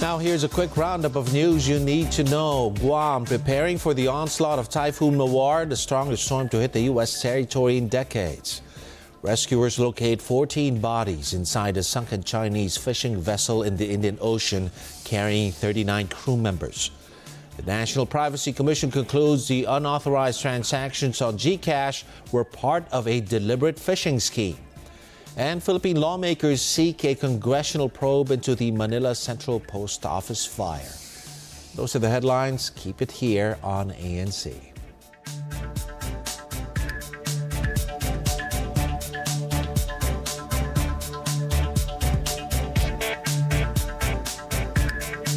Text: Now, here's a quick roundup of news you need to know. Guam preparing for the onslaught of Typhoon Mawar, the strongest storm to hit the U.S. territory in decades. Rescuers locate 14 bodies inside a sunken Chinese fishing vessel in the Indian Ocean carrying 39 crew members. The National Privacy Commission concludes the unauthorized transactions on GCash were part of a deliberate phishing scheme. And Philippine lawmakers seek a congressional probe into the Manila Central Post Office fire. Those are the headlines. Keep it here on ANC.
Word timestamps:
Now, 0.00 0.18
here's 0.18 0.42
a 0.42 0.48
quick 0.48 0.76
roundup 0.76 1.14
of 1.14 1.32
news 1.32 1.68
you 1.68 1.78
need 1.78 2.10
to 2.12 2.24
know. 2.24 2.74
Guam 2.80 3.24
preparing 3.24 3.78
for 3.78 3.94
the 3.94 4.08
onslaught 4.08 4.58
of 4.58 4.68
Typhoon 4.68 5.14
Mawar, 5.14 5.68
the 5.68 5.76
strongest 5.76 6.24
storm 6.24 6.48
to 6.48 6.58
hit 6.58 6.72
the 6.72 6.80
U.S. 6.82 7.22
territory 7.22 7.78
in 7.78 7.88
decades. 7.88 8.60
Rescuers 9.22 9.78
locate 9.78 10.20
14 10.20 10.80
bodies 10.80 11.32
inside 11.32 11.76
a 11.76 11.82
sunken 11.82 12.24
Chinese 12.24 12.76
fishing 12.76 13.20
vessel 13.20 13.62
in 13.62 13.76
the 13.76 13.88
Indian 13.88 14.18
Ocean 14.20 14.70
carrying 15.04 15.52
39 15.52 16.08
crew 16.08 16.36
members. 16.36 16.90
The 17.56 17.62
National 17.62 18.04
Privacy 18.04 18.52
Commission 18.52 18.90
concludes 18.90 19.46
the 19.46 19.64
unauthorized 19.64 20.42
transactions 20.42 21.22
on 21.22 21.38
GCash 21.38 22.02
were 22.32 22.44
part 22.44 22.84
of 22.90 23.06
a 23.06 23.20
deliberate 23.20 23.76
phishing 23.76 24.20
scheme. 24.20 24.58
And 25.36 25.60
Philippine 25.60 26.00
lawmakers 26.00 26.62
seek 26.62 27.04
a 27.04 27.14
congressional 27.16 27.88
probe 27.88 28.30
into 28.30 28.54
the 28.54 28.70
Manila 28.70 29.16
Central 29.16 29.58
Post 29.58 30.06
Office 30.06 30.46
fire. 30.46 30.92
Those 31.74 31.96
are 31.96 31.98
the 31.98 32.08
headlines. 32.08 32.70
Keep 32.70 33.02
it 33.02 33.10
here 33.10 33.58
on 33.62 33.90
ANC. 33.92 34.73